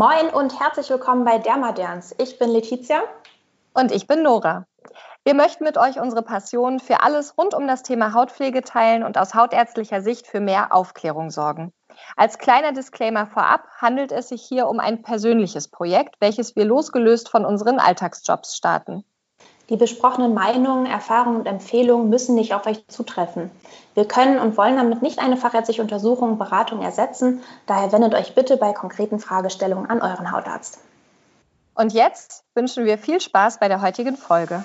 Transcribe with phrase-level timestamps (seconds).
[0.00, 2.14] Moin und herzlich willkommen bei Dermaderns.
[2.16, 3.02] Ich bin Letizia.
[3.74, 4.66] Und ich bin Nora.
[5.24, 9.18] Wir möchten mit euch unsere Passion für alles rund um das Thema Hautpflege teilen und
[9.18, 11.74] aus hautärztlicher Sicht für mehr Aufklärung sorgen.
[12.16, 17.28] Als kleiner Disclaimer vorab handelt es sich hier um ein persönliches Projekt, welches wir losgelöst
[17.28, 19.04] von unseren Alltagsjobs starten.
[19.70, 23.52] Die besprochenen Meinungen, Erfahrungen und Empfehlungen müssen nicht auf euch zutreffen.
[23.94, 27.40] Wir können und wollen damit nicht eine fachärztliche Untersuchung, Beratung ersetzen.
[27.66, 30.80] Daher wendet euch bitte bei konkreten Fragestellungen an euren Hautarzt.
[31.76, 34.64] Und jetzt wünschen wir viel Spaß bei der heutigen Folge.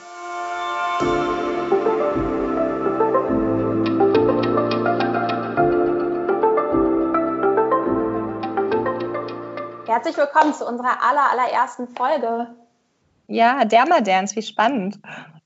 [9.85, 12.47] Herzlich willkommen zu unserer aller, allerersten Folge.
[13.27, 14.99] Ja, Dermadance, wie spannend.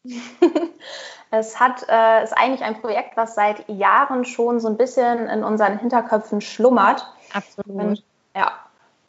[1.31, 5.43] es hat, äh, ist eigentlich ein Projekt, was seit Jahren schon so ein bisschen in
[5.43, 7.05] unseren Hinterköpfen schlummert.
[7.33, 7.81] Absolut.
[7.81, 8.03] Und,
[8.35, 8.51] ja,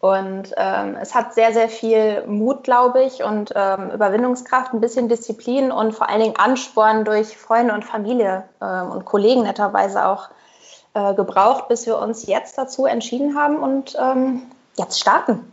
[0.01, 5.11] und ähm, es hat sehr, sehr viel Mut, glaube ich, und ähm, Überwindungskraft, ein bisschen
[5.11, 10.31] Disziplin und vor allen Dingen Ansporn durch Freunde und Familie ähm, und Kollegen netterweise auch
[10.95, 14.43] äh, gebraucht, bis wir uns jetzt dazu entschieden haben und ähm,
[14.77, 15.53] jetzt starten.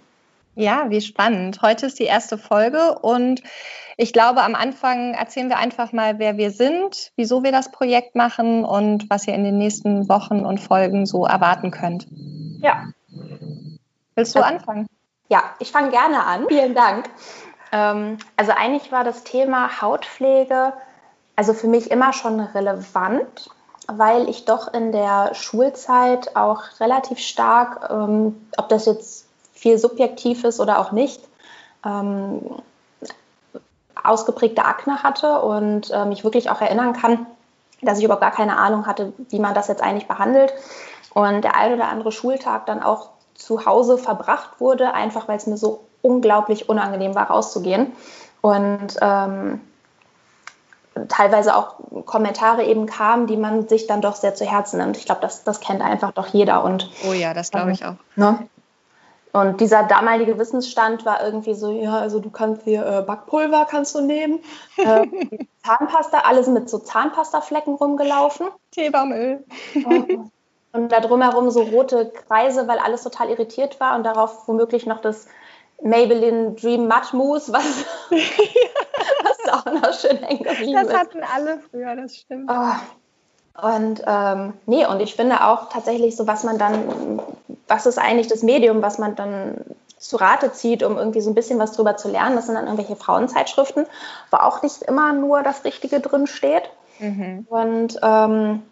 [0.58, 1.62] Ja, wie spannend.
[1.62, 3.42] Heute ist die erste Folge und
[3.96, 8.16] ich glaube, am Anfang erzählen wir einfach mal, wer wir sind, wieso wir das Projekt
[8.16, 12.08] machen und was ihr in den nächsten Wochen und Folgen so erwarten könnt.
[12.60, 12.86] Ja,
[14.16, 14.88] Willst du also, anfangen?
[15.30, 16.46] Ja, ich fange gerne an.
[16.48, 17.10] Vielen Dank.
[17.72, 20.74] Ähm, also eigentlich war das Thema Hautpflege
[21.38, 23.52] also für mich immer schon relevant,
[23.88, 29.27] weil ich doch in der Schulzeit auch relativ stark, ähm, ob das jetzt
[29.58, 31.22] viel subjektiv ist oder auch nicht,
[31.86, 32.42] ähm,
[34.04, 37.26] ausgeprägte Akne hatte und äh, mich wirklich auch erinnern kann,
[37.82, 40.54] dass ich überhaupt gar keine Ahnung hatte, wie man das jetzt eigentlich behandelt.
[41.14, 45.48] Und der ein oder andere Schultag dann auch zu Hause verbracht wurde, einfach weil es
[45.48, 47.92] mir so unglaublich unangenehm war, rauszugehen.
[48.42, 49.62] Und ähm,
[51.10, 54.98] teilweise auch Kommentare eben kamen, die man sich dann doch sehr zu Herzen nimmt.
[54.98, 56.64] Ich glaube, das, das kennt einfach doch jeder.
[56.64, 57.96] Und, oh ja, das glaube ich auch.
[58.16, 58.48] Ne?
[59.38, 63.94] Und dieser damalige Wissensstand war irgendwie so, ja, also du kannst hier äh, Backpulver kannst
[63.96, 64.40] du nehmen,
[64.78, 65.06] äh,
[65.64, 68.48] Zahnpasta, alles mit so Zahnpastaflecken rumgelaufen.
[68.72, 69.44] Teebaumöl.
[70.74, 75.02] Und da drumherum so rote Kreise, weil alles total irritiert war und darauf womöglich noch
[75.02, 75.28] das
[75.82, 77.66] Maybelline Dream Mud Mousse, was,
[78.10, 80.92] was auch noch schön hängen geblieben ist.
[80.92, 82.50] Das hatten alle früher, das stimmt.
[82.52, 83.62] Oh.
[83.62, 87.22] Und ähm, nee, und ich finde auch tatsächlich so, was man dann,
[87.68, 89.56] was ist eigentlich das Medium, was man dann
[89.98, 92.36] zu Rate zieht, um irgendwie so ein bisschen was drüber zu lernen.
[92.36, 93.86] Das sind dann irgendwelche Frauenzeitschriften,
[94.32, 96.70] wo auch nicht immer nur das Richtige drin steht.
[97.00, 97.48] Mhm.
[97.50, 98.64] Und ähm,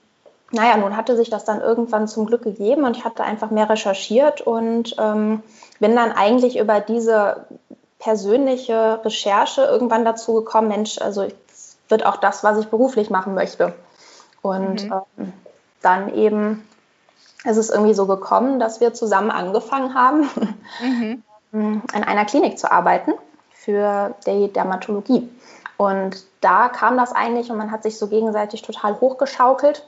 [0.52, 3.70] naja, nun hatte sich das dann irgendwann zum Glück gegeben und ich hatte einfach mehr
[3.70, 5.42] recherchiert und ähm,
[5.80, 7.48] bin dann eigentlich über diese
[8.00, 11.28] persönliche Recherche irgendwann dazu gekommen, Mensch, also
[11.90, 13.74] wird auch das, was ich beruflich machen möchte.
[14.42, 14.94] Und mhm.
[15.18, 15.34] ähm,
[15.82, 16.68] dann eben
[17.46, 20.30] ist es irgendwie so gekommen, dass wir zusammen angefangen haben,
[20.82, 21.24] mhm.
[21.94, 23.14] in einer Klinik zu arbeiten
[23.54, 25.30] für die Dermatologie.
[25.78, 29.88] Und da kam das eigentlich und man hat sich so gegenseitig total hochgeschaukelt.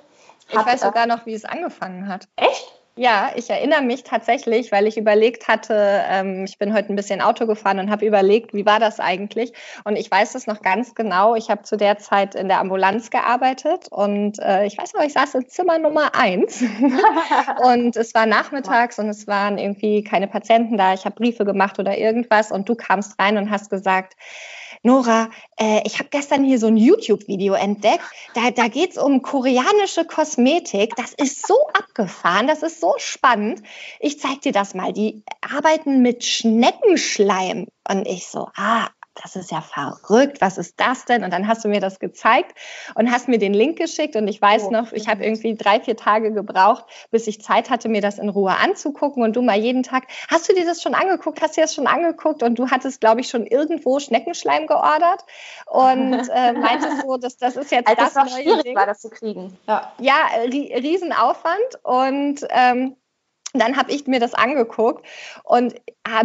[0.50, 2.28] Ich weiß sogar noch, wie es angefangen hat.
[2.36, 2.77] Echt?
[3.00, 7.22] Ja, ich erinnere mich tatsächlich, weil ich überlegt hatte, ähm, ich bin heute ein bisschen
[7.22, 9.54] Auto gefahren und habe überlegt, wie war das eigentlich?
[9.84, 11.36] Und ich weiß es noch ganz genau.
[11.36, 15.14] Ich habe zu der Zeit in der Ambulanz gearbeitet und äh, ich weiß noch, ich
[15.14, 16.64] saß in Zimmer Nummer eins
[17.64, 20.96] und es war nachmittags und es waren irgendwie keine Patienten da.
[20.96, 24.16] Ich habe Briefe gemacht oder irgendwas und du kamst rein und hast gesagt,
[24.84, 25.30] Nora,
[25.60, 28.04] äh, ich habe gestern hier so ein YouTube-Video entdeckt.
[28.34, 30.96] Da, da geht es um koreanische Kosmetik.
[30.96, 33.62] Das ist so abgefahren, das ist so spannend.
[34.00, 34.94] Ich zeig dir das mal.
[34.94, 37.68] Die arbeiten mit Schneckenschleim.
[37.90, 38.90] Und ich so, ah,
[39.24, 41.24] das ist ja verrückt, was ist das denn?
[41.24, 42.58] Und dann hast du mir das gezeigt
[42.96, 45.80] und hast mir den Link geschickt und ich weiß oh, noch, ich habe irgendwie drei,
[45.80, 49.58] vier Tage gebraucht, bis ich Zeit hatte, mir das in Ruhe anzugucken und du mal
[49.58, 51.42] jeden Tag, hast du dir das schon angeguckt?
[51.42, 52.44] Hast du dir das schon angeguckt?
[52.44, 55.24] Und du hattest, glaube ich, schon irgendwo Schneckenschleim geordert
[55.66, 58.76] und äh, meintest so, dass das ist jetzt Als das es neue schwierig Ding.
[58.76, 59.58] war, das zu kriegen.
[59.68, 60.16] Ja, ja
[60.46, 62.96] Riesenaufwand und ähm,
[63.54, 65.06] dann habe ich mir das angeguckt
[65.44, 65.76] und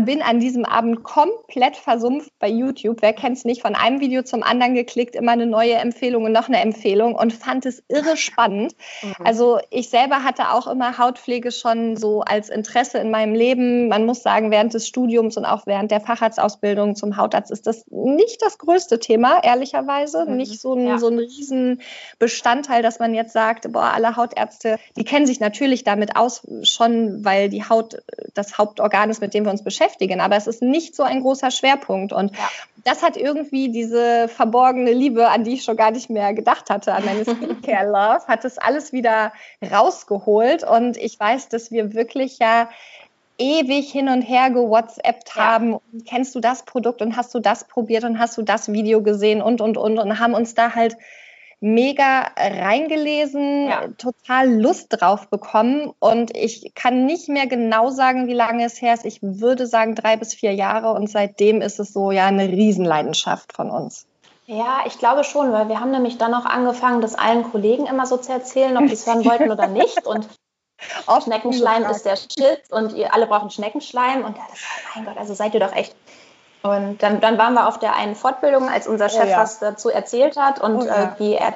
[0.04, 2.98] bin an diesem Abend komplett versumpft bei YouTube.
[3.00, 3.62] Wer kennt es nicht?
[3.62, 7.32] Von einem Video zum anderen geklickt, immer eine neue Empfehlung und noch eine Empfehlung und
[7.32, 8.74] fand es irre spannend.
[9.02, 9.14] Mhm.
[9.24, 13.88] Also ich selber hatte auch immer Hautpflege schon so als Interesse in meinem Leben.
[13.88, 17.84] Man muss sagen, während des Studiums und auch während der Facharztausbildung zum Hautarzt ist das
[17.90, 20.26] nicht das größte Thema, ehrlicherweise.
[20.26, 20.36] Mhm.
[20.36, 20.98] Nicht so ein, ja.
[20.98, 26.16] so ein Riesenbestandteil, dass man jetzt sagt, boah, alle Hautärzte, die kennen sich natürlich damit
[26.16, 27.96] aus, schon weil die Haut
[28.34, 31.20] das Hauptorgan ist, mit dem wir uns beschäftigen beschäftigen, aber es ist nicht so ein
[31.22, 32.12] großer Schwerpunkt.
[32.12, 32.48] Und ja.
[32.84, 36.92] das hat irgendwie diese verborgene Liebe, an die ich schon gar nicht mehr gedacht hatte,
[36.92, 39.32] an meine Skincare-Love, hat das alles wieder
[39.70, 40.62] rausgeholt.
[40.62, 42.68] Und ich weiß, dass wir wirklich ja
[43.38, 45.72] ewig hin und her gewhatsappt haben.
[45.72, 45.80] Ja.
[46.06, 49.40] Kennst du das Produkt und hast du das probiert und hast du das Video gesehen
[49.40, 50.96] und, und, und, und haben uns da halt
[51.62, 53.88] mega reingelesen, ja.
[53.96, 55.92] total Lust drauf bekommen.
[56.00, 59.04] Und ich kann nicht mehr genau sagen, wie lange es her ist.
[59.04, 60.92] Ich würde sagen drei bis vier Jahre.
[60.92, 64.06] Und seitdem ist es so ja eine Riesenleidenschaft von uns.
[64.46, 68.06] Ja, ich glaube schon, weil wir haben nämlich dann auch angefangen, das allen Kollegen immer
[68.06, 70.04] so zu erzählen, ob die es hören wollten oder nicht.
[70.04, 70.28] Und
[71.24, 74.24] Schneckenschleim ist der Shit und ihr alle brauchen Schneckenschleim.
[74.24, 74.58] Und ja, das,
[74.96, 75.94] mein Gott, also seid ihr doch echt
[76.62, 79.38] und dann, dann waren wir auf der einen Fortbildung, als unser Chef oh, ja.
[79.38, 81.04] was dazu erzählt hat und oh, ja.
[81.04, 81.54] äh, wie er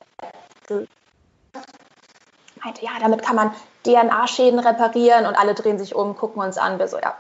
[2.67, 3.55] meinte, ja, damit kann man
[3.85, 6.79] DNA-Schäden reparieren und alle drehen sich um, gucken uns an.
[6.79, 7.17] Wir so, ja,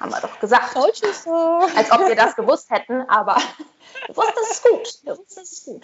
[0.00, 0.74] haben wir doch gesagt.
[0.74, 1.60] So.
[1.76, 3.36] Als ob wir das gewusst hätten, aber
[4.06, 4.98] wir wussten, es ist gut.
[5.04, 5.82] Wir wussten, es ist gut.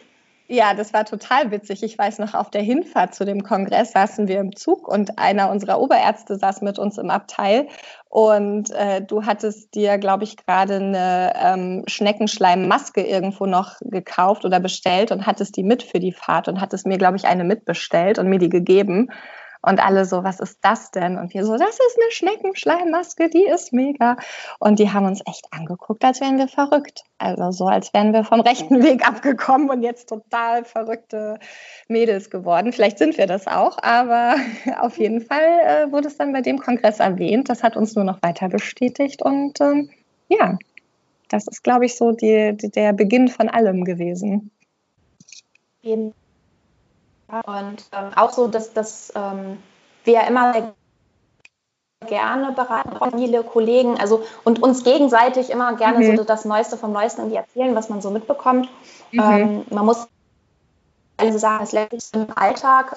[0.52, 1.85] Ja, das war total witzig.
[1.85, 5.49] Ich weiß noch, auf der Hinfahrt zu dem Kongress saßen wir im Zug und einer
[5.49, 7.69] unserer Oberärzte saß mit uns im Abteil.
[8.08, 14.58] Und äh, du hattest dir, glaube ich, gerade eine ähm, Schneckenschleimmaske irgendwo noch gekauft oder
[14.58, 18.19] bestellt und hattest die mit für die Fahrt und hattest mir, glaube ich, eine mitbestellt
[18.19, 19.12] und mir die gegeben.
[19.62, 21.19] Und alle so, was ist das denn?
[21.19, 24.17] Und wir so, das ist eine Schneckenschleimmaske, die ist mega.
[24.59, 27.05] Und die haben uns echt angeguckt, als wären wir verrückt.
[27.19, 31.39] Also so, als wären wir vom rechten Weg abgekommen und jetzt total verrückte
[31.89, 32.73] Mädels geworden.
[32.73, 34.37] Vielleicht sind wir das auch, aber
[34.81, 37.51] auf jeden Fall äh, wurde es dann bei dem Kongress erwähnt.
[37.51, 39.21] Das hat uns nur noch weiter bestätigt.
[39.21, 39.91] Und ähm,
[40.29, 40.57] ja,
[41.29, 44.51] das ist, glaube ich, so die, die, der Beginn von allem gewesen.
[45.83, 46.15] Jeden
[47.47, 49.59] und ähm, auch so, dass, dass ähm,
[50.05, 50.73] wir ja immer
[52.06, 56.17] gerne beraten, Familie, Kollegen, also und uns gegenseitig immer gerne mhm.
[56.17, 58.69] so das Neueste vom Neuesten irgendwie erzählen, was man so mitbekommt.
[59.12, 59.21] Mhm.
[59.21, 60.09] Ähm, man muss
[61.19, 62.97] also sagen, es lässt sich im Alltag,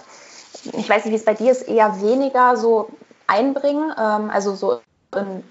[0.64, 2.88] ich weiß nicht, wie es bei dir ist, eher weniger so
[3.28, 4.80] einbringen, ähm, also so
[5.16, 5.44] im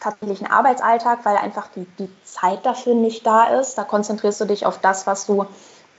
[0.00, 3.76] tatsächlichen Arbeitsalltag, weil einfach die, die Zeit dafür nicht da ist.
[3.76, 5.46] Da konzentrierst du dich auf das, was du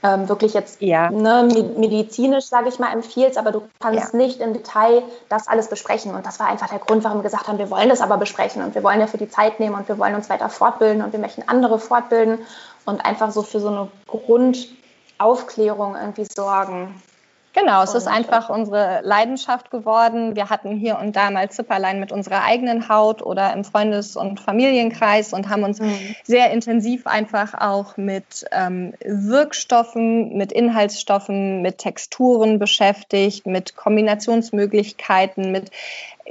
[0.02, 1.10] ähm, wirklich jetzt ja.
[1.10, 4.16] ne, medizinisch, sage ich mal, empfiehlst, aber du kannst ja.
[4.18, 6.14] nicht im Detail das alles besprechen.
[6.14, 8.62] Und das war einfach der Grund, warum wir gesagt haben, wir wollen das aber besprechen
[8.62, 11.20] und wir wollen dafür die Zeit nehmen und wir wollen uns weiter fortbilden und wir
[11.20, 12.38] möchten andere fortbilden
[12.86, 16.94] und einfach so für so eine Grundaufklärung irgendwie sorgen.
[17.52, 20.36] Genau, es ist einfach unsere Leidenschaft geworden.
[20.36, 24.38] Wir hatten hier und da mal Zipperlein mit unserer eigenen Haut oder im Freundes- und
[24.38, 26.14] Familienkreis und haben uns mhm.
[26.22, 35.72] sehr intensiv einfach auch mit ähm, Wirkstoffen, mit Inhaltsstoffen, mit Texturen beschäftigt, mit Kombinationsmöglichkeiten, mit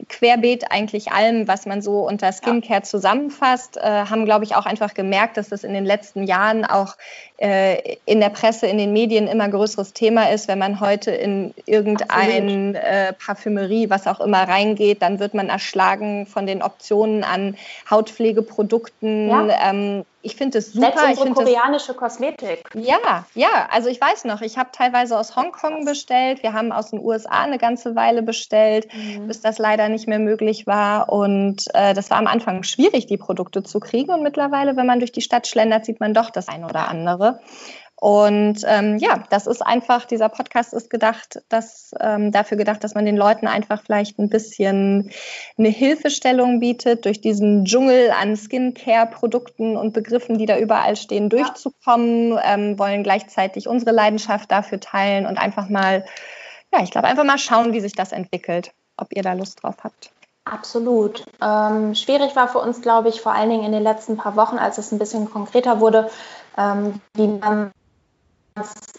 [0.07, 4.93] querbeet eigentlich allem, was man so unter Skincare zusammenfasst, äh, haben, glaube ich, auch einfach
[4.93, 6.95] gemerkt, dass das in den letzten Jahren auch
[7.37, 10.47] äh, in der Presse, in den Medien immer größeres Thema ist.
[10.47, 16.25] Wenn man heute in irgendein äh, Parfümerie, was auch immer reingeht, dann wird man erschlagen
[16.25, 17.55] von den Optionen an
[17.89, 19.29] Hautpflegeprodukten.
[19.29, 19.69] Ja.
[19.69, 20.91] Ähm, ich finde es super.
[20.97, 22.69] Selbst unsere koreanische Kosmetik.
[22.73, 23.69] Ja, ja.
[23.71, 26.43] Also ich weiß noch, ich habe teilweise aus Hongkong bestellt.
[26.43, 29.27] Wir haben aus den USA eine ganze Weile bestellt, mhm.
[29.27, 31.09] bis das leider nicht mehr möglich war.
[31.09, 34.11] Und äh, das war am Anfang schwierig, die Produkte zu kriegen.
[34.11, 37.39] Und mittlerweile, wenn man durch die Stadt schlendert, sieht man doch das ein oder andere.
[38.01, 42.95] Und ähm, ja, das ist einfach, dieser Podcast ist gedacht, dass, ähm, dafür gedacht, dass
[42.95, 45.11] man den Leuten einfach vielleicht ein bisschen
[45.57, 52.39] eine Hilfestellung bietet, durch diesen Dschungel an Skincare-Produkten und Begriffen, die da überall stehen, durchzukommen,
[52.41, 56.05] ähm, wollen gleichzeitig unsere Leidenschaft dafür teilen und einfach mal,
[56.73, 59.75] ja, ich glaube, einfach mal schauen, wie sich das entwickelt, ob ihr da Lust drauf
[59.83, 60.11] habt.
[60.45, 61.25] Absolut.
[61.41, 64.57] Ähm, schwierig war für uns, glaube ich, vor allen Dingen in den letzten paar Wochen,
[64.57, 66.09] als es ein bisschen konkreter wurde,
[66.57, 67.71] ähm, wie man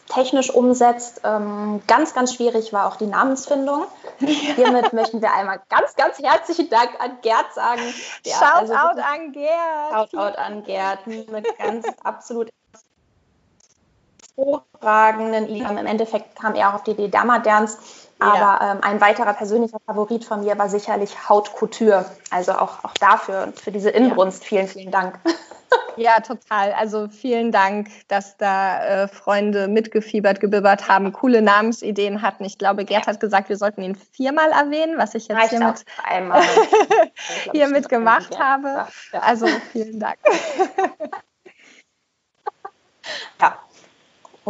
[0.08, 1.20] technisch umsetzt.
[1.24, 3.84] Ähm, ganz, ganz schwierig war auch die Namensfindung.
[4.20, 4.28] Ja.
[4.28, 7.82] Hiermit möchten wir einmal ganz, ganz herzlichen Dank an Gerd sagen.
[8.26, 10.10] Shoutout also an Gerd.
[10.10, 12.50] Shoutout an Gerd mit ganz absolut
[14.36, 15.78] hervorragenden Liedern.
[15.78, 17.78] Im Endeffekt kam er auch auf die Idee Damaderns.
[18.18, 18.72] Aber ja.
[18.72, 22.04] ähm, ein weiterer persönlicher Favorit von mir war sicherlich Haute Couture.
[22.30, 24.48] Also auch, auch dafür und für diese Inbrunst ja.
[24.48, 25.18] vielen, vielen Dank.
[25.96, 26.72] Ja, total.
[26.72, 32.44] Also vielen Dank, dass da äh, Freunde mitgefiebert, gebibbert haben, coole Namensideen hatten.
[32.44, 35.84] Ich glaube, Gerd hat gesagt, wir sollten ihn viermal erwähnen, was ich jetzt hier, mit,
[37.52, 38.86] hier mitgemacht habe.
[39.12, 39.20] Ja.
[39.20, 40.18] Also vielen Dank.
[43.40, 43.58] ja.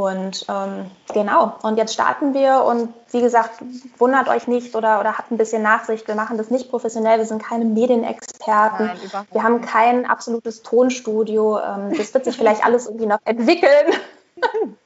[0.00, 3.62] Und ähm, genau, und jetzt starten wir und wie gesagt,
[3.98, 6.08] wundert euch nicht oder, oder habt ein bisschen Nachsicht.
[6.08, 11.58] Wir machen das nicht professionell, wir sind keine Medienexperten, Nein, wir haben kein absolutes Tonstudio.
[11.58, 13.94] Ähm, das wird sich vielleicht alles irgendwie noch entwickeln.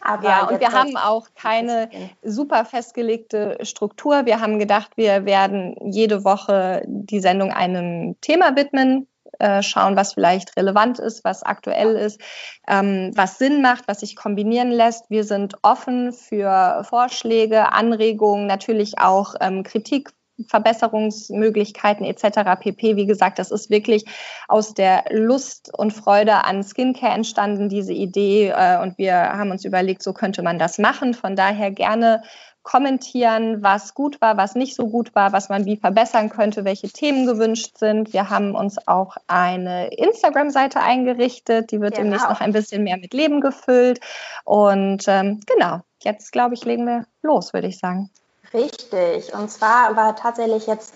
[0.00, 1.90] Aber ja, und wir haben auch keine
[2.22, 4.24] super festgelegte Struktur.
[4.24, 10.14] Wir haben gedacht, wir werden jede Woche die Sendung einem Thema widmen, äh, schauen, was
[10.14, 12.20] vielleicht relevant ist, was aktuell ist,
[12.68, 15.10] ähm, was Sinn macht, was sich kombinieren lässt.
[15.10, 20.10] Wir sind offen für Vorschläge, Anregungen, natürlich auch ähm, Kritik
[20.48, 22.60] Verbesserungsmöglichkeiten etc.
[22.60, 22.96] pp.
[22.96, 24.04] Wie gesagt, das ist wirklich
[24.48, 28.48] aus der Lust und Freude an Skincare entstanden, diese Idee.
[28.48, 31.14] Äh, und wir haben uns überlegt, so könnte man das machen.
[31.14, 32.22] Von daher gerne
[32.66, 36.88] kommentieren, was gut war, was nicht so gut war, was man wie verbessern könnte, welche
[36.88, 38.12] Themen gewünscht sind.
[38.12, 42.02] Wir haben uns auch eine Instagram-Seite eingerichtet, die wird genau.
[42.02, 44.00] demnächst noch ein bisschen mehr mit Leben gefüllt.
[44.44, 48.10] Und ähm, genau, jetzt glaube ich, legen wir los, würde ich sagen.
[48.52, 49.32] Richtig.
[49.32, 50.92] Und zwar war tatsächlich jetzt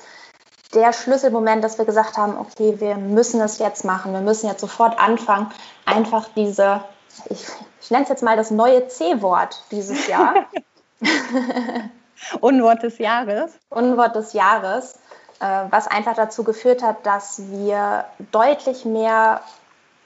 [0.75, 4.61] der Schlüsselmoment, dass wir gesagt haben, okay, wir müssen es jetzt machen, wir müssen jetzt
[4.61, 5.53] sofort anfangen,
[5.87, 6.83] einfach diese,
[7.27, 7.47] ich,
[7.81, 10.35] ich nenne es jetzt mal das neue C-Wort dieses Jahr.
[12.41, 13.53] Unwort des Jahres.
[13.71, 14.95] Unwort des Jahres,
[15.41, 19.41] äh, was einfach dazu geführt hat, dass wir deutlich mehr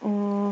[0.00, 0.50] mm,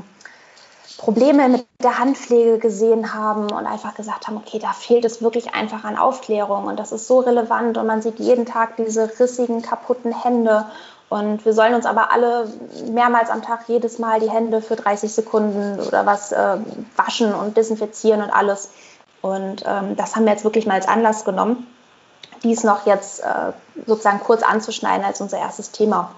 [0.99, 5.55] Probleme mit der Handpflege gesehen haben und einfach gesagt haben, okay, da fehlt es wirklich
[5.55, 9.63] einfach an Aufklärung und das ist so relevant und man sieht jeden Tag diese rissigen,
[9.63, 10.67] kaputten Hände
[11.13, 12.49] und wir sollen uns aber alle
[12.91, 16.57] mehrmals am Tag jedes Mal die Hände für 30 Sekunden oder was äh,
[16.97, 18.71] waschen und desinfizieren und alles.
[19.23, 21.67] Und ähm, das haben wir jetzt wirklich mal als Anlass genommen,
[22.43, 23.53] dies noch jetzt äh,
[23.87, 26.11] sozusagen kurz anzuschneiden als unser erstes Thema.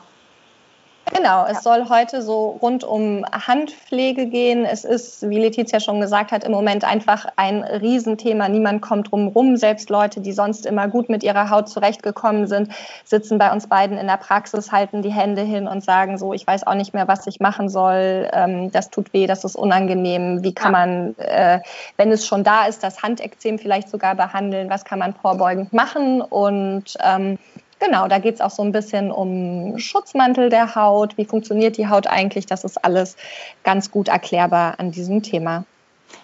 [1.17, 1.61] Genau, es ja.
[1.61, 4.65] soll heute so rund um Handpflege gehen.
[4.65, 8.49] Es ist, wie Letizia schon gesagt hat, im Moment einfach ein Riesenthema.
[8.49, 9.57] Niemand kommt drum rum.
[9.57, 12.73] Selbst Leute, die sonst immer gut mit ihrer Haut zurechtgekommen sind,
[13.05, 16.45] sitzen bei uns beiden in der Praxis, halten die Hände hin und sagen so, ich
[16.45, 18.29] weiß auch nicht mehr, was ich machen soll.
[18.33, 20.43] Ähm, das tut weh, das ist unangenehm.
[20.43, 20.79] Wie kann ja.
[20.81, 21.61] man, äh,
[21.97, 24.69] wenn es schon da ist, das Handekzem vielleicht sogar behandeln?
[24.69, 26.23] Was kann man vorbeugend machen?
[26.23, 27.39] Und ähm,
[27.81, 31.17] Genau, da geht es auch so ein bisschen um Schutzmantel der Haut.
[31.19, 32.47] Wie funktioniert die Haut eigentlich?
[32.47, 33.17] Das ist alles
[33.63, 35.65] ganz gut erklärbar an diesem Thema.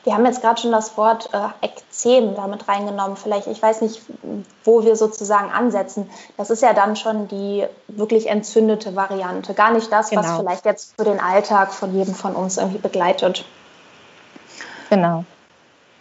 [0.05, 3.17] Wir haben jetzt gerade schon das Wort äh, Ekzem damit reingenommen.
[3.17, 4.01] Vielleicht, ich weiß nicht,
[4.65, 6.09] wo wir sozusagen ansetzen.
[6.37, 9.53] Das ist ja dann schon die wirklich entzündete Variante.
[9.53, 10.23] Gar nicht das, genau.
[10.23, 13.45] was vielleicht jetzt für den Alltag von jedem von uns irgendwie begleitet.
[14.89, 15.25] Genau.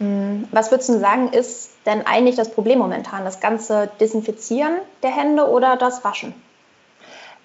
[0.00, 3.24] Hm, was würdest du sagen, ist denn eigentlich das Problem momentan?
[3.24, 6.34] Das ganze Desinfizieren der Hände oder das Waschen?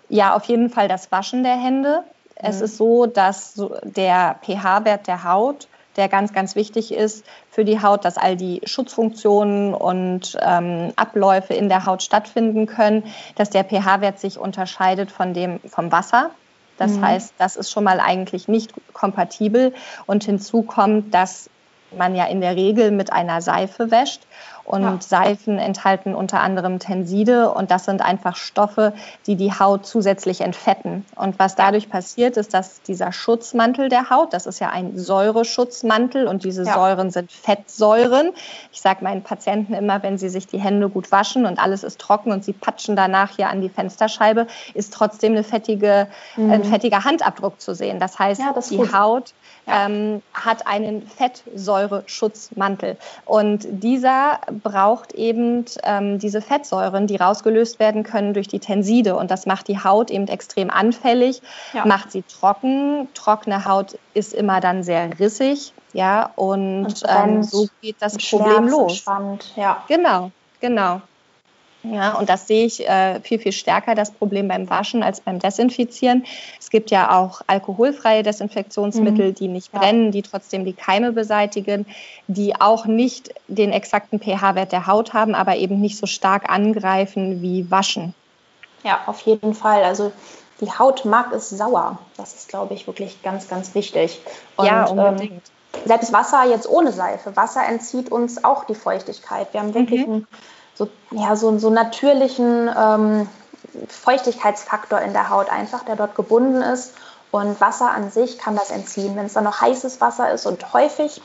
[0.08, 2.04] Ja, auf jeden Fall das Waschen der Hände.
[2.42, 2.48] Mhm.
[2.48, 7.82] Es ist so, dass der pH-Wert der Haut, der ganz, ganz wichtig ist für die
[7.82, 13.04] Haut, dass all die Schutzfunktionen und ähm, Abläufe in der Haut stattfinden können,
[13.36, 16.32] dass der pH-Wert sich unterscheidet von dem vom Wasser.
[16.78, 17.06] Das mhm.
[17.06, 19.74] heißt, das ist schon mal eigentlich nicht kompatibel.
[20.06, 21.50] Und hinzu kommt, dass
[21.98, 24.22] man ja in der Regel mit einer Seife wäscht.
[24.66, 24.98] Und ja.
[25.00, 28.94] Seifen enthalten unter anderem Tenside und das sind einfach Stoffe,
[29.28, 31.06] die die Haut zusätzlich entfetten.
[31.16, 36.28] Und was dadurch passiert, ist, dass dieser Schutzmantel der Haut, das ist ja ein Säureschutzmantel
[36.28, 36.74] und diese ja.
[36.74, 38.32] Säuren sind Fettsäuren.
[38.74, 42.00] Ich sage meinen Patienten immer, wenn sie sich die Hände gut waschen und alles ist
[42.00, 46.08] trocken und sie patschen danach hier an die Fensterscheibe, ist trotzdem eine fettige,
[46.38, 46.52] mhm.
[46.52, 48.00] ein fettiger Handabdruck zu sehen.
[48.00, 48.94] Das heißt, ja, das die gut.
[48.94, 49.34] Haut
[49.68, 52.98] ähm, hat einen Fettsäureschutzmantel.
[53.26, 59.16] Und dieser braucht eben ähm, diese Fettsäuren, die rausgelöst werden können durch die Tenside.
[59.16, 61.42] Und das macht die Haut eben extrem anfällig,
[61.74, 61.86] ja.
[61.86, 63.08] macht sie trocken.
[63.14, 65.74] Trockene Haut ist immer dann sehr rissig.
[65.94, 68.98] Ja, und, und ähm, so geht das Problem los.
[68.98, 69.84] Spannend, ja.
[69.88, 71.02] Genau, genau.
[71.92, 75.40] Ja, und das sehe ich äh, viel, viel stärker, das Problem beim Waschen als beim
[75.40, 76.26] Desinfizieren.
[76.60, 79.36] Es gibt ja auch alkoholfreie Desinfektionsmittel, mhm.
[79.36, 81.86] die nicht brennen, die trotzdem die Keime beseitigen,
[82.28, 87.42] die auch nicht den exakten pH-Wert der Haut haben, aber eben nicht so stark angreifen
[87.42, 88.14] wie Waschen.
[88.84, 89.84] Ja, auf jeden Fall.
[89.84, 90.12] Also
[90.62, 92.00] die Haut mag es sauer.
[92.18, 94.22] Das ist, glaube ich, wirklich ganz, ganz wichtig.
[94.56, 95.32] Und, ja, ähm, unbedingt.
[95.32, 95.42] Ähm,
[95.86, 97.36] selbst Wasser jetzt ohne Seife.
[97.36, 99.54] Wasser entzieht uns auch die Feuchtigkeit.
[99.54, 100.14] Wir haben wirklich mhm.
[100.14, 100.28] ein
[100.76, 103.30] so, ja, so, so natürlichen ähm,
[103.88, 106.94] Feuchtigkeitsfaktor in der Haut einfach, der dort gebunden ist.
[107.32, 109.16] Und Wasser an sich kann das entziehen.
[109.16, 111.22] Wenn es dann noch heißes Wasser ist und häufig,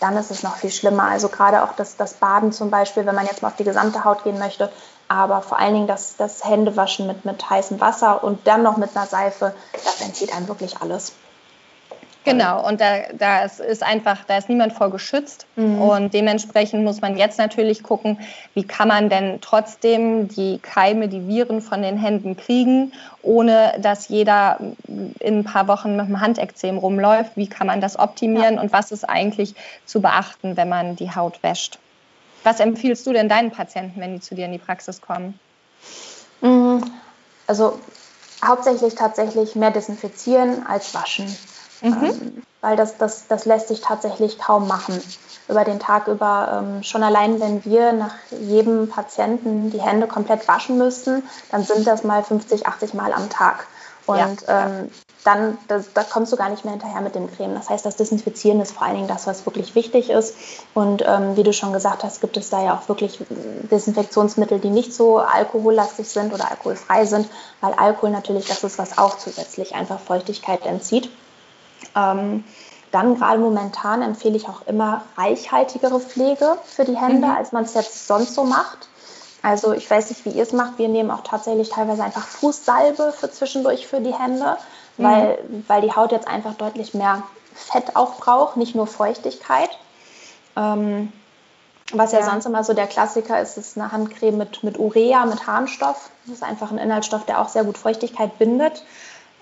[0.00, 1.04] dann ist es noch viel schlimmer.
[1.04, 4.04] Also gerade auch das, das Baden zum Beispiel, wenn man jetzt mal auf die gesamte
[4.04, 4.70] Haut gehen möchte,
[5.08, 8.96] aber vor allen Dingen das, das Händewaschen mit, mit heißem Wasser und dann noch mit
[8.96, 11.12] einer Seife, das entzieht einem wirklich alles.
[12.24, 15.46] Genau, und da, da ist einfach, da ist niemand vor geschützt.
[15.56, 15.80] Mhm.
[15.80, 18.18] Und dementsprechend muss man jetzt natürlich gucken,
[18.54, 24.08] wie kann man denn trotzdem die Keime, die Viren von den Händen kriegen, ohne dass
[24.08, 27.32] jeder in ein paar Wochen mit einem Handekzem rumläuft.
[27.36, 28.60] Wie kann man das optimieren ja.
[28.60, 29.54] und was ist eigentlich
[29.84, 31.78] zu beachten, wenn man die Haut wäscht?
[32.42, 35.38] Was empfiehlst du denn deinen Patienten, wenn die zu dir in die Praxis kommen?
[36.40, 36.82] Mhm.
[37.46, 37.78] Also
[38.42, 41.26] hauptsächlich tatsächlich mehr desinfizieren als waschen.
[41.82, 42.04] Mhm.
[42.04, 45.00] Ähm, weil das, das, das lässt sich tatsächlich kaum machen
[45.48, 46.62] über den Tag über.
[46.64, 51.86] Ähm, schon allein, wenn wir nach jedem Patienten die Hände komplett waschen müssten, dann sind
[51.86, 53.66] das mal 50, 80 Mal am Tag.
[54.06, 54.90] Und ja, ähm,
[55.24, 57.54] dann das, da kommst du gar nicht mehr hinterher mit dem Creme.
[57.54, 60.34] Das heißt, das Desinfizieren ist vor allen Dingen das, was wirklich wichtig ist.
[60.74, 63.18] Und ähm, wie du schon gesagt hast, gibt es da ja auch wirklich
[63.70, 67.28] Desinfektionsmittel, die nicht so alkohollastig sind oder alkoholfrei sind,
[67.62, 71.08] weil Alkohol natürlich das ist, was auch zusätzlich einfach Feuchtigkeit entzieht.
[71.94, 72.44] Ähm,
[72.94, 77.34] dann gerade momentan empfehle ich auch immer reichhaltigere Pflege für die Hände, mhm.
[77.36, 78.88] als man es jetzt sonst so macht.
[79.42, 80.78] Also ich weiß nicht, wie ihr es macht.
[80.78, 84.56] Wir nehmen auch tatsächlich teilweise einfach Fußsalbe für zwischendurch für die Hände,
[84.96, 85.04] mhm.
[85.04, 89.70] weil, weil die Haut jetzt einfach deutlich mehr Fett auch braucht, nicht nur Feuchtigkeit.
[90.56, 91.12] Ähm,
[91.92, 92.20] was ja.
[92.20, 92.26] ja.
[92.26, 96.10] sonst immer so der Klassiker ist, ist eine Handcreme mit, mit Urea, mit Harnstoff.
[96.26, 98.84] Das ist einfach ein Inhaltsstoff, der auch sehr gut Feuchtigkeit bindet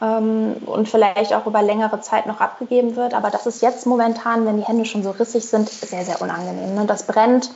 [0.03, 3.15] und vielleicht auch über längere Zeit noch abgegeben wird.
[3.15, 6.75] Aber das ist jetzt momentan, wenn die Hände schon so rissig sind, sehr, sehr unangenehm.
[6.75, 6.87] Ne?
[6.87, 7.51] Das brennt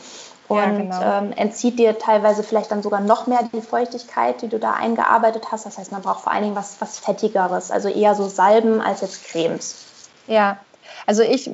[0.49, 1.03] und ja, genau.
[1.03, 5.51] ähm, entzieht dir teilweise vielleicht dann sogar noch mehr die Feuchtigkeit, die du da eingearbeitet
[5.51, 5.67] hast.
[5.67, 9.01] Das heißt, man braucht vor allen Dingen was, was Fettigeres, also eher so Salben als
[9.01, 9.75] jetzt Cremes.
[10.29, 10.59] Ja,
[11.05, 11.51] also ich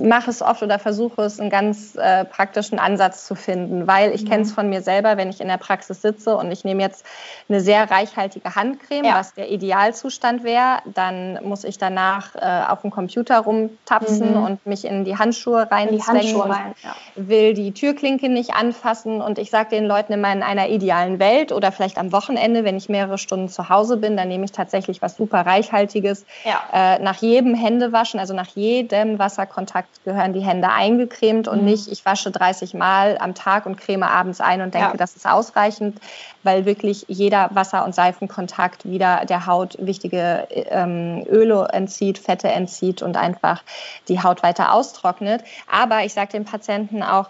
[0.00, 4.24] mache es oft oder versuche es, einen ganz äh, praktischen Ansatz zu finden, weil ich
[4.24, 4.28] mhm.
[4.28, 7.04] kenne es von mir selber, wenn ich in der Praxis sitze und ich nehme jetzt
[7.48, 9.14] eine sehr reichhaltige Handcreme, ja.
[9.14, 14.42] was der Idealzustand wäre, dann muss ich danach äh, auf dem Computer rumtapsen mhm.
[14.42, 16.94] und mich in die Handschuhe reinzwängen und rein, ja.
[17.14, 21.52] will die Türklinke nicht anfassen und ich sage den Leuten immer in einer idealen Welt
[21.52, 25.02] oder vielleicht am Wochenende, wenn ich mehrere Stunden zu Hause bin, dann nehme ich tatsächlich
[25.02, 26.94] was super reichhaltiges ja.
[26.96, 31.66] äh, nach jedem Händewaschen, also nach jedem Wasser Kontakt gehören die Hände eingecremt und mhm.
[31.66, 34.96] nicht, ich wasche 30 Mal am Tag und creme abends ein und denke, ja.
[34.96, 36.00] das ist ausreichend,
[36.42, 43.00] weil wirklich jeder Wasser- und Seifenkontakt wieder der Haut wichtige ähm, Öle entzieht, Fette entzieht
[43.00, 43.62] und einfach
[44.08, 45.44] die Haut weiter austrocknet.
[45.70, 47.28] Aber ich sage den Patienten auch,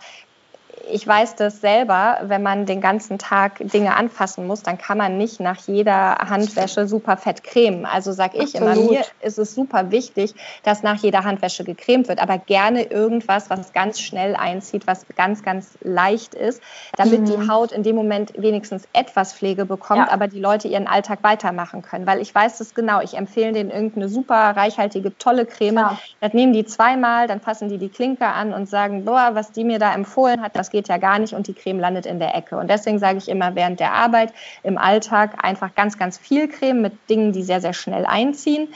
[0.90, 5.18] ich weiß das selber, wenn man den ganzen Tag Dinge anfassen muss, dann kann man
[5.18, 7.86] nicht nach jeder Handwäsche super fett cremen.
[7.86, 8.76] Also sage ich Absolut.
[8.76, 13.50] immer, mir ist es super wichtig, dass nach jeder Handwäsche gecremt wird, aber gerne irgendwas,
[13.50, 16.62] was ganz schnell einzieht, was ganz, ganz leicht ist,
[16.96, 17.24] damit mhm.
[17.26, 20.12] die Haut in dem Moment wenigstens etwas Pflege bekommt, ja.
[20.12, 22.06] aber die Leute ihren Alltag weitermachen können.
[22.06, 25.76] Weil ich weiß das genau, ich empfehle denen irgendeine super reichhaltige, tolle Creme.
[25.76, 25.98] Ja.
[26.20, 29.64] Das nehmen die zweimal, dann fassen die die Klinke an und sagen, boah, was die
[29.64, 32.34] mir da empfohlen hat, das geht ja gar nicht und die Creme landet in der
[32.34, 32.56] Ecke.
[32.56, 34.32] Und deswegen sage ich immer während der Arbeit
[34.64, 38.66] im Alltag einfach ganz, ganz viel Creme mit Dingen, die sehr, sehr schnell einziehen.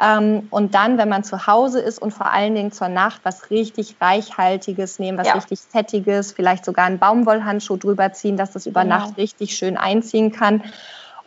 [0.00, 3.50] Ähm, und dann, wenn man zu Hause ist und vor allen Dingen zur Nacht was
[3.50, 5.32] richtig Reichhaltiges nehmen, was ja.
[5.34, 8.98] richtig Fettiges, vielleicht sogar einen Baumwollhandschuh drüber ziehen, dass das über genau.
[8.98, 10.62] Nacht richtig schön einziehen kann.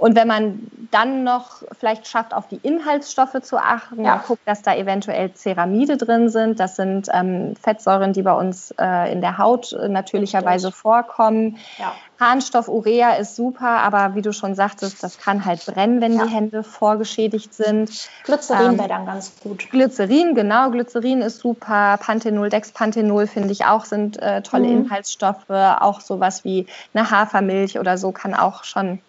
[0.02, 4.18] Und wenn man dann noch vielleicht schafft, auf die Inhaltsstoffe zu achten, ja.
[4.26, 6.60] guckt, dass da eventuell Ceramide drin sind.
[6.60, 11.60] Das sind ähm, Fettsäuren, die bei uns äh, in der Haut äh, natürlicherweise vorkommen.
[11.78, 11.94] Ja.
[12.20, 16.26] Harnstoff Urea ist super, aber wie du schon sagtest, das kann halt brennen, wenn ja.
[16.26, 17.92] die Hände vorgeschädigt sind.
[18.24, 19.70] Glycerin ähm, wäre dann ganz gut.
[19.70, 22.00] Glycerin, genau, Glycerin ist super.
[22.02, 24.86] Panthenol, Dexpanthenol finde ich auch sind äh, tolle mhm.
[24.86, 25.52] Inhaltsstoffe.
[25.52, 29.00] Auch sowas wie eine Hafermilch oder so kann auch schon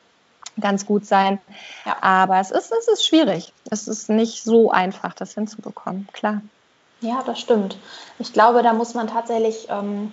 [0.60, 1.40] ganz gut sein.
[1.84, 1.96] Ja.
[2.00, 3.52] Aber es ist, es ist schwierig.
[3.70, 6.42] Es ist nicht so einfach, das hinzubekommen, klar.
[7.00, 7.76] Ja, das stimmt.
[8.18, 10.12] Ich glaube, da muss man tatsächlich ähm,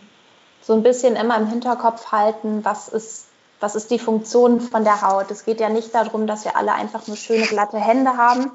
[0.61, 3.27] so ein bisschen immer im Hinterkopf halten, was ist,
[3.59, 5.29] was ist die Funktion von der Haut.
[5.29, 8.51] Es geht ja nicht darum, dass wir alle einfach nur schöne, glatte Hände haben,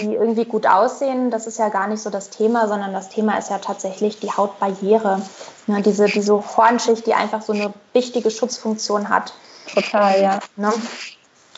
[0.00, 1.30] die irgendwie gut aussehen.
[1.30, 4.30] Das ist ja gar nicht so das Thema, sondern das Thema ist ja tatsächlich die
[4.30, 5.22] Hautbarriere.
[5.66, 9.32] Ne, diese, diese Hornschicht, die einfach so eine wichtige Schutzfunktion hat.
[9.74, 10.38] Total, ja.
[10.56, 10.72] Ne?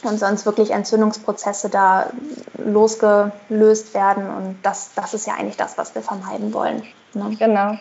[0.02, 2.10] Und sonst wirklich Entzündungsprozesse da
[2.56, 4.28] losgelöst werden.
[4.28, 6.84] Und das, das ist ja eigentlich das, was wir vermeiden wollen.
[7.14, 7.36] Ne?
[7.38, 7.76] Genau.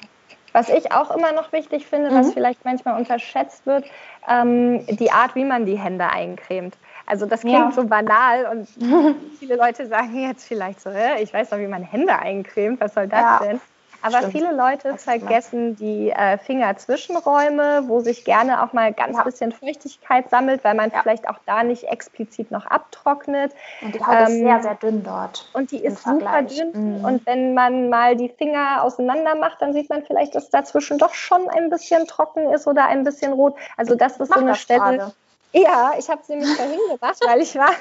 [0.54, 2.16] Was ich auch immer noch wichtig finde, mhm.
[2.16, 3.86] was vielleicht manchmal unterschätzt wird,
[4.28, 6.76] ähm, die Art, wie man die Hände eincremt.
[7.06, 7.72] Also das klingt ja.
[7.72, 8.68] so banal und
[9.40, 10.90] viele Leute sagen jetzt vielleicht so,
[11.22, 13.40] ich weiß doch, wie man Hände eincremt, was soll das ja.
[13.44, 13.62] denn?
[14.02, 14.34] Aber Stimmt.
[14.34, 19.24] viele Leute vergessen die äh, Fingerzwischenräume, wo sich gerne auch mal ganz ja.
[19.24, 21.02] bisschen Feuchtigkeit sammelt, weil man ja.
[21.02, 23.54] vielleicht auch da nicht explizit noch abtrocknet.
[23.82, 25.50] Und die Haut ähm, ist sehr, sehr dünn dort.
[25.54, 27.00] Und die ist super dünn.
[27.00, 27.06] Mhm.
[27.06, 31.14] Und wenn man mal die Finger auseinander macht, dann sieht man vielleicht, dass dazwischen doch
[31.14, 33.56] schon ein bisschen trocken ist oder ein bisschen rot.
[33.78, 34.80] Also das ist Mach so eine Stelle.
[34.80, 35.14] Frage.
[35.54, 37.72] Ja, ich habe es nämlich vorhin gemacht, weil ich war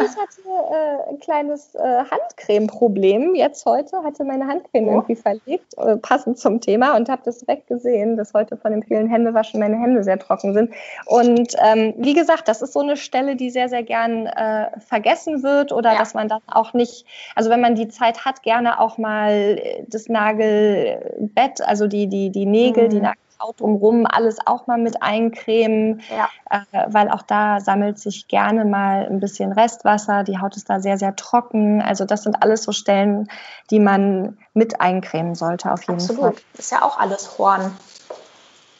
[0.00, 3.34] ich hatte äh, ein kleines äh, Handcreme-Problem.
[3.34, 4.92] Jetzt heute hatte meine Handcreme oh.
[4.92, 8.82] irgendwie verlegt, äh, passend zum Thema, und habe das direkt gesehen, dass heute von dem
[8.82, 10.72] vielen Händewaschen meine Hände sehr trocken sind.
[11.06, 15.42] Und ähm, wie gesagt, das ist so eine Stelle, die sehr, sehr gern äh, vergessen
[15.42, 15.98] wird oder ja.
[15.98, 20.08] dass man dann auch nicht, also wenn man die Zeit hat, gerne auch mal das
[20.08, 22.90] Nagelbett, also die, die, die Nägel, mhm.
[22.90, 26.28] die Nagel Haut drumherum alles auch mal mit eincremen, ja.
[26.50, 30.22] äh, weil auch da sammelt sich gerne mal ein bisschen Restwasser.
[30.22, 31.82] Die Haut ist da sehr, sehr trocken.
[31.82, 33.28] Also das sind alles so Stellen,
[33.70, 36.20] die man mit eincremen sollte auf jeden Absolut.
[36.20, 36.28] Fall.
[36.30, 36.56] Absolut.
[36.56, 37.76] Das ist ja auch alles Horn.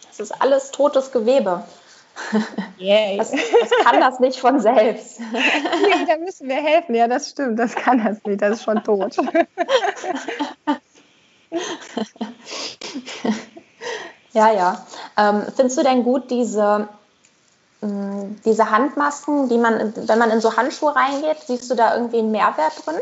[0.08, 1.64] Das ist alles totes Gewebe.
[2.78, 3.16] Yeah.
[3.16, 3.40] Das, das,
[3.84, 5.18] kann das nicht von selbst.
[5.30, 6.94] Nee, da müssen wir helfen.
[6.94, 7.58] Ja, das stimmt.
[7.58, 8.42] Das kann das nicht.
[8.42, 9.16] Das ist schon tot.
[14.32, 14.86] Ja, ja.
[15.16, 16.88] Ähm, findest du denn gut diese,
[17.80, 21.94] mh, mm, diese Handmasken, die man, wenn man in so Handschuhe reingeht, siehst du da
[21.94, 23.00] irgendwie einen Mehrwert drin?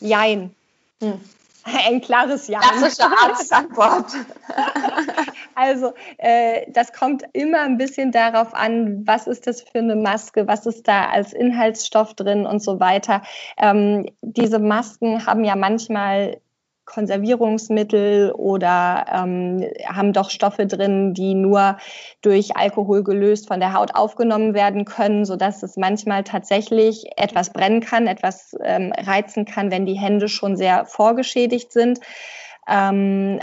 [0.00, 0.54] Jein.
[1.00, 1.20] Hm.
[1.86, 2.60] Ein klares Ja.
[2.60, 4.06] Klassische Arztantwort.
[5.54, 10.46] also, äh, das kommt immer ein bisschen darauf an, was ist das für eine Maske,
[10.46, 13.22] was ist da als Inhaltsstoff drin und so weiter.
[13.58, 16.40] Ähm, diese Masken haben ja manchmal
[16.88, 21.76] Konservierungsmittel oder ähm, haben doch Stoffe drin, die nur
[22.22, 27.80] durch Alkohol gelöst von der Haut aufgenommen werden können, sodass es manchmal tatsächlich etwas brennen
[27.80, 32.00] kann, etwas ähm, reizen kann, wenn die Hände schon sehr vorgeschädigt sind.
[32.68, 33.40] Ähm,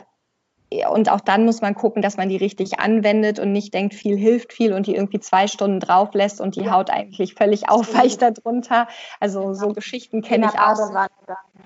[0.89, 4.17] und auch dann muss man gucken, dass man die richtig anwendet und nicht denkt, viel
[4.17, 6.71] hilft viel und die irgendwie zwei Stunden drauf lässt und die ja.
[6.71, 8.87] Haut eigentlich völlig aufweicht darunter.
[9.19, 11.07] Also so Geschichten kenne ich auch.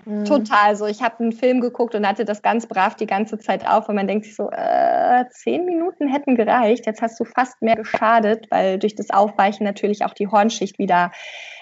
[0.05, 0.25] Mhm.
[0.25, 0.75] Total.
[0.75, 3.89] So, ich habe einen Film geguckt und hatte das ganz brav die ganze Zeit auf
[3.89, 6.85] und man denkt sich so, äh, zehn Minuten hätten gereicht.
[6.85, 11.11] Jetzt hast du fast mehr geschadet, weil durch das Aufweichen natürlich auch die Hornschicht wieder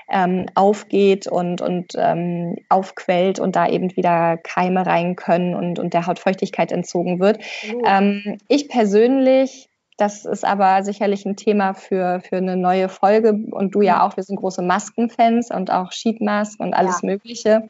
[0.10, 5.94] ähm, aufgeht und, und ähm, aufquellt und da eben wieder Keime rein können und, und
[5.94, 7.40] der Haut Feuchtigkeit entzogen wird.
[7.74, 7.82] Oh.
[7.86, 13.34] Ähm, ich persönlich das ist aber sicherlich ein Thema für, für eine neue Folge.
[13.50, 17.08] Und du ja auch, wir sind große Maskenfans und auch Sheetmask und alles ja.
[17.10, 17.70] Mögliche.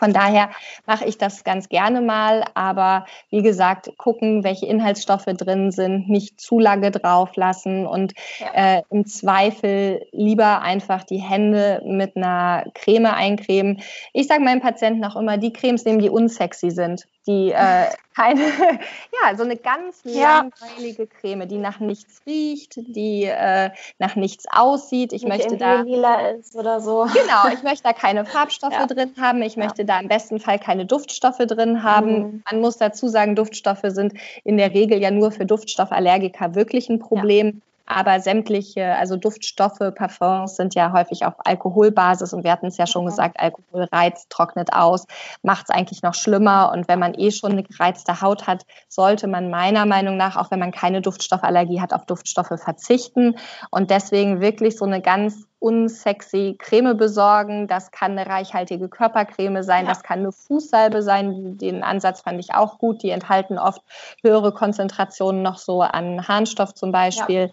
[0.00, 0.48] Von daher
[0.86, 6.40] mache ich das ganz gerne mal, aber wie gesagt, gucken, welche Inhaltsstoffe drin sind, nicht
[6.40, 8.78] zu lange drauf lassen und ja.
[8.78, 13.82] äh, im Zweifel lieber einfach die Hände mit einer Creme eincremen.
[14.14, 18.40] Ich sage meinen Patienten auch immer, die Cremes nehmen, die unsexy sind die äh, keine,
[19.22, 25.12] ja, so eine ganz langweilige Creme, die nach nichts riecht, die äh, nach nichts aussieht.
[25.12, 27.06] Ich Nicht möchte da lila ist oder so.
[27.20, 28.86] Genau, ich möchte da keine Farbstoffe ja.
[28.86, 29.42] drin haben.
[29.42, 29.86] Ich möchte ja.
[29.86, 32.18] da im besten Fall keine Duftstoffe drin haben.
[32.18, 32.42] Mhm.
[32.50, 36.98] Man muss dazu sagen, Duftstoffe sind in der Regel ja nur für Duftstoffallergiker wirklich ein
[36.98, 37.62] Problem.
[37.92, 42.86] Aber sämtliche, also Duftstoffe, Parfums sind ja häufig auf Alkoholbasis und wir hatten es ja
[42.86, 45.06] schon gesagt, Alkohol reizt, trocknet aus,
[45.42, 46.70] macht es eigentlich noch schlimmer.
[46.72, 50.52] Und wenn man eh schon eine gereizte Haut hat, sollte man meiner Meinung nach, auch
[50.52, 53.34] wenn man keine Duftstoffallergie hat, auf Duftstoffe verzichten.
[53.72, 57.68] Und deswegen wirklich so eine ganz unsexy Creme besorgen.
[57.68, 61.58] Das kann eine reichhaltige Körpercreme sein, das kann eine Fußsalbe sein.
[61.58, 63.02] Den Ansatz fand ich auch gut.
[63.02, 63.82] Die enthalten oft
[64.22, 67.52] höhere Konzentrationen noch so an Harnstoff zum Beispiel.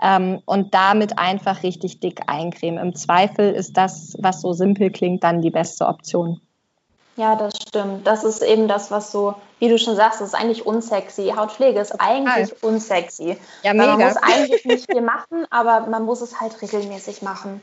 [0.00, 0.16] Ja.
[0.16, 2.84] Ähm, und damit einfach richtig dick eincremen.
[2.84, 6.40] Im Zweifel ist das, was so simpel klingt, dann die beste Option.
[7.16, 8.06] Ja, das stimmt.
[8.06, 11.34] Das ist eben das, was so, wie du schon sagst, ist eigentlich unsexy.
[11.36, 12.70] Hautpflege ist eigentlich Total.
[12.70, 13.36] unsexy.
[13.62, 13.96] Ja, mega.
[13.96, 17.60] Man muss eigentlich nicht viel machen, aber man muss es halt regelmäßig machen.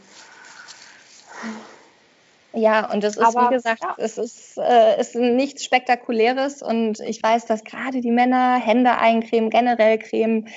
[2.53, 3.95] Ja, und es ist, aber, wie gesagt, ja.
[3.97, 9.49] es ist, äh, ist nichts Spektakuläres und ich weiß, dass gerade die Männer Hände eincremen,
[9.49, 10.47] generell cremen,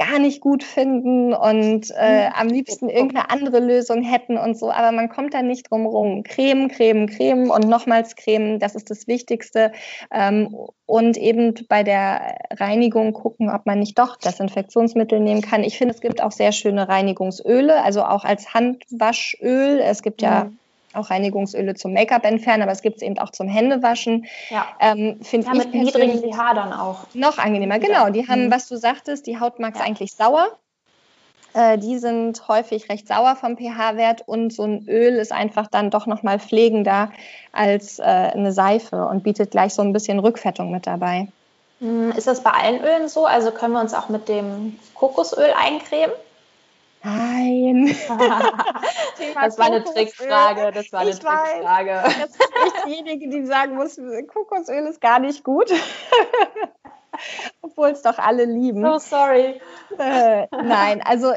[0.00, 2.32] gar nicht gut finden und äh, hm.
[2.34, 6.22] am liebsten irgendeine andere Lösung hätten und so, aber man kommt da nicht drum rum.
[6.22, 9.72] Creme, Creme, Creme und nochmals Creme, das ist das Wichtigste.
[10.10, 15.62] Ähm, und eben bei der Reinigung gucken, ob man nicht doch Desinfektionsmittel nehmen kann.
[15.62, 19.80] Ich finde, es gibt auch sehr schöne Reinigungsöle, also auch als Handwaschöl.
[19.80, 20.59] Es gibt ja mhm
[20.94, 24.26] auch Reinigungsöle zum Make-up entfernen, aber es gibt es eben auch zum Händewaschen.
[24.48, 27.06] Ja, ähm, finde ja, ich mit niedrigem pH dann auch.
[27.14, 28.10] Noch angenehmer, genau.
[28.10, 28.50] Die haben, mhm.
[28.50, 29.86] was du sagtest, die Haut mag es ja.
[29.86, 30.48] eigentlich sauer.
[31.52, 35.90] Äh, die sind häufig recht sauer vom pH-Wert und so ein Öl ist einfach dann
[35.90, 37.10] doch nochmal pflegender
[37.52, 41.28] als äh, eine Seife und bietet gleich so ein bisschen Rückfettung mit dabei.
[41.80, 43.26] Hm, ist das bei allen Ölen so?
[43.26, 46.14] Also können wir uns auch mit dem Kokosöl eincremen?
[47.02, 47.86] Nein.
[49.34, 50.70] das war eine Trickfrage.
[50.72, 51.90] Das war eine ich Trickfrage.
[51.90, 53.98] Weiß, das ist nicht diejenige, die sagen muss,
[54.32, 55.72] Kokosöl ist gar nicht gut.
[57.62, 58.82] Obwohl es doch alle lieben.
[58.82, 59.60] So sorry.
[59.98, 61.32] Äh, nein, also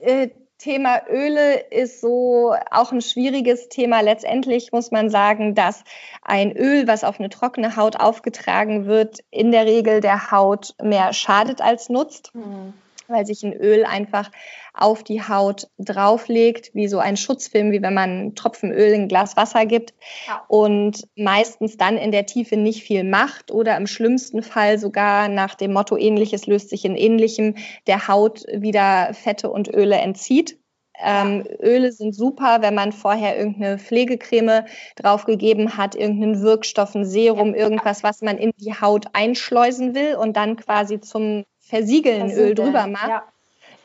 [0.00, 4.00] äh, Thema Öle ist so auch ein schwieriges Thema.
[4.00, 5.84] Letztendlich muss man sagen, dass
[6.22, 11.12] ein Öl, was auf eine trockene Haut aufgetragen wird, in der Regel der Haut mehr
[11.12, 12.34] schadet als nutzt.
[12.34, 12.74] Mhm
[13.08, 14.30] weil sich ein Öl einfach
[14.74, 19.02] auf die Haut drauflegt, wie so ein Schutzfilm, wie wenn man einen Tropfen Öl in
[19.02, 19.94] ein Glas Wasser gibt
[20.26, 20.44] ja.
[20.48, 25.54] und meistens dann in der Tiefe nicht viel macht oder im schlimmsten Fall sogar nach
[25.54, 30.58] dem Motto ähnliches löst sich in ähnlichem der Haut wieder Fette und Öle entzieht.
[31.00, 34.64] Ähm, Öle sind super, wenn man vorher irgendeine Pflegecreme
[34.96, 40.36] draufgegeben hat, irgendeinen Wirkstoff, ein Serum, irgendwas, was man in die Haut einschleusen will und
[40.36, 43.08] dann quasi zum Versiegeln Öl drüber macht.
[43.08, 43.22] Ja.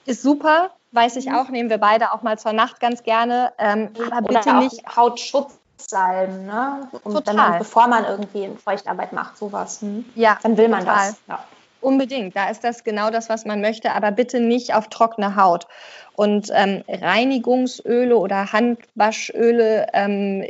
[0.06, 3.54] Ist super, weiß ich auch, nehmen wir beide auch mal zur Nacht ganz gerne.
[3.58, 6.88] Ähm, aber bitte Oder nicht Hautschutzsalben, ne?
[7.04, 7.36] Und total.
[7.36, 9.82] Man, bevor man irgendwie Feuchtarbeit macht, sowas.
[9.82, 10.06] Hm?
[10.16, 11.10] Ja, dann will man total.
[11.10, 11.18] das.
[11.28, 11.46] Ja.
[11.82, 15.68] Unbedingt, da ist das genau das, was man möchte, aber bitte nicht auf trockene Haut.
[16.16, 20.46] Und ähm, Reinigungsöle oder Handwaschöle ähm,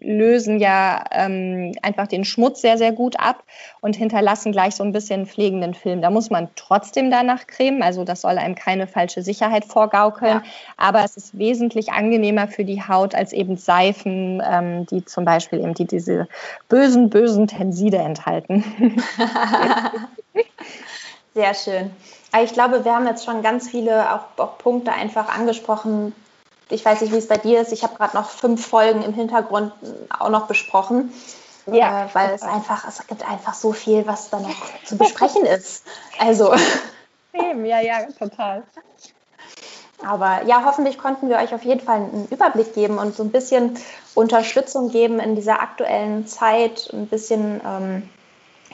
[0.00, 3.44] lösen ja ähm, einfach den Schmutz sehr, sehr gut ab
[3.80, 6.02] und hinterlassen gleich so ein bisschen pflegenden Film.
[6.02, 10.50] Da muss man trotzdem danach cremen, also das soll einem keine falsche Sicherheit vorgaukeln, ja.
[10.76, 15.60] aber es ist wesentlich angenehmer für die Haut als eben Seifen, ähm, die zum Beispiel
[15.60, 16.28] eben die, diese
[16.68, 18.64] bösen, bösen Tenside enthalten.
[21.34, 21.90] Sehr schön.
[22.42, 26.14] Ich glaube, wir haben jetzt schon ganz viele auch, auch Punkte einfach angesprochen,
[26.70, 27.72] ich weiß nicht, wie es bei dir ist.
[27.72, 29.72] Ich habe gerade noch fünf Folgen im Hintergrund
[30.18, 31.12] auch noch besprochen.
[31.66, 35.44] Ja, äh, weil es einfach, es gibt einfach so viel, was da noch zu besprechen
[35.44, 35.84] ist.
[36.18, 36.54] Also.
[37.32, 38.64] Ja, ja, total.
[40.04, 43.30] Aber ja, hoffentlich konnten wir euch auf jeden Fall einen Überblick geben und so ein
[43.30, 43.78] bisschen
[44.14, 48.08] Unterstützung geben in dieser aktuellen Zeit, ein bisschen ähm,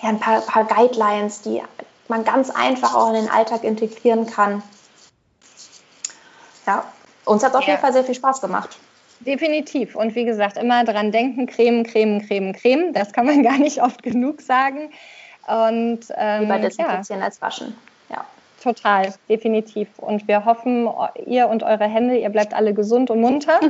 [0.00, 1.62] ja, ein paar, paar Guidelines, die
[2.08, 4.62] man ganz einfach auch in den Alltag integrieren kann.
[7.26, 7.70] Uns hat es auf ja.
[7.70, 8.78] jeden Fall sehr viel Spaß gemacht.
[9.20, 9.96] Definitiv.
[9.96, 12.92] Und wie gesagt, immer dran denken, Creme, Creme, Creme, Creme.
[12.92, 14.90] Das kann man gar nicht oft genug sagen.
[15.46, 17.26] Und ähm, Lieber desinfizieren ja.
[17.26, 17.76] als waschen.
[18.08, 18.24] Ja.
[18.62, 19.88] Total, definitiv.
[19.98, 20.88] Und wir hoffen,
[21.26, 23.60] ihr und eure Hände, ihr bleibt alle gesund und munter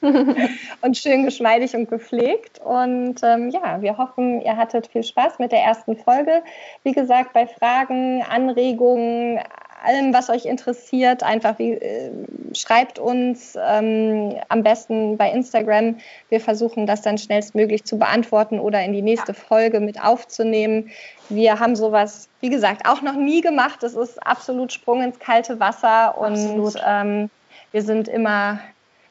[0.82, 2.60] und schön geschmeidig und gepflegt.
[2.60, 6.42] Und ähm, ja, wir hoffen, ihr hattet viel Spaß mit der ersten Folge.
[6.84, 9.40] Wie gesagt, bei Fragen, Anregungen,
[9.84, 12.10] allem, was euch interessiert, einfach wie, äh,
[12.54, 15.98] schreibt uns ähm, am besten bei Instagram.
[16.28, 19.38] Wir versuchen das dann schnellstmöglich zu beantworten oder in die nächste ja.
[19.38, 20.90] Folge mit aufzunehmen.
[21.28, 23.82] Wir haben sowas, wie gesagt, auch noch nie gemacht.
[23.82, 27.30] Es ist absolut Sprung ins kalte Wasser und ähm,
[27.72, 28.60] wir sind immer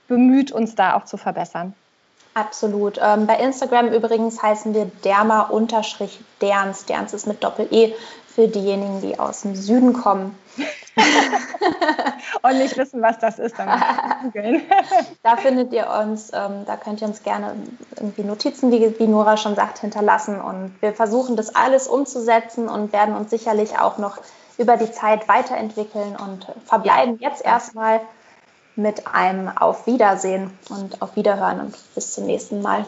[0.08, 1.74] bemüht, uns da auch zu verbessern.
[2.34, 3.00] Absolut.
[3.04, 6.86] Ähm, bei Instagram übrigens heißen wir derma-derns.
[6.86, 7.94] Derns ist mit Doppel-E
[8.40, 10.38] für diejenigen, die aus dem Süden kommen.
[12.42, 13.68] und nicht wissen, was das ist, dann
[15.24, 17.54] Da findet ihr uns, ähm, da könnt ihr uns gerne
[17.98, 20.40] irgendwie Notizen, wie, wie Nora schon sagt, hinterlassen.
[20.40, 24.18] Und wir versuchen das alles umzusetzen und werden uns sicherlich auch noch
[24.58, 28.00] über die Zeit weiterentwickeln und verbleiben jetzt erstmal
[28.78, 32.86] mit einem Auf Wiedersehen und auf Wiederhören und bis zum nächsten Mal.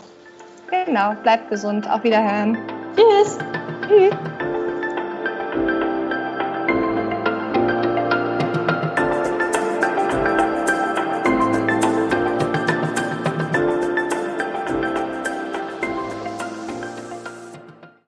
[0.70, 1.90] Genau, bleibt gesund.
[1.90, 2.58] Auf Wiederhören.
[2.96, 3.38] Tschüss.
[3.86, 4.51] Tschüss.